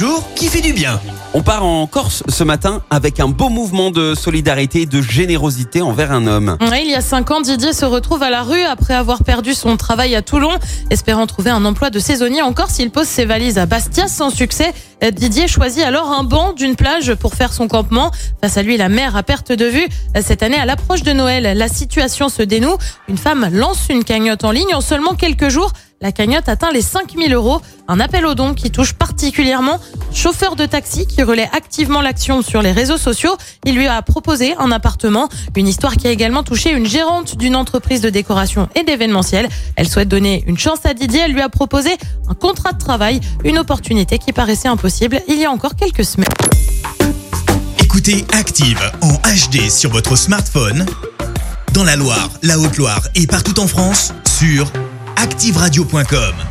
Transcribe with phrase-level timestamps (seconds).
[0.00, 0.98] Jour qui fait du bien.
[1.34, 5.82] On part en Corse ce matin avec un beau mouvement de solidarité et de générosité
[5.82, 6.56] envers un homme.
[6.70, 9.52] Ouais, il y a cinq ans, Didier se retrouve à la rue après avoir perdu
[9.52, 10.52] son travail à Toulon.
[10.88, 14.30] Espérant trouver un emploi de saisonnier en Corse, il pose ses valises à Bastia sans
[14.30, 14.72] succès.
[15.04, 18.10] Euh, Didier choisit alors un banc d'une plage pour faire son campement.
[18.40, 19.86] Face à lui, la mer à perte de vue.
[20.16, 22.78] Euh, Cette année, à l'approche de Noël, la situation se dénoue.
[23.06, 25.74] Une femme lance une cagnotte en ligne en seulement quelques jours.
[26.02, 27.60] La cagnotte atteint les 5000 euros.
[27.86, 29.78] Un appel aux dons qui touche particulièrement
[30.14, 33.36] chauffeur de taxi qui relaie activement l'action sur les réseaux sociaux.
[33.66, 35.28] Il lui a proposé un appartement.
[35.56, 39.46] Une histoire qui a également touché une gérante d'une entreprise de décoration et d'événementiel.
[39.76, 41.20] Elle souhaite donner une chance à Didier.
[41.26, 41.90] Elle lui a proposé
[42.30, 46.30] un contrat de travail, une opportunité qui paraissait impossible il y a encore quelques semaines.
[47.78, 50.86] Écoutez Active en HD sur votre smartphone,
[51.74, 54.72] dans la Loire, la Haute-Loire et partout en France, sur
[55.20, 56.49] activeradio.com.